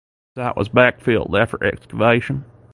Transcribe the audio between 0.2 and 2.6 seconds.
The site was backfilled after excavation.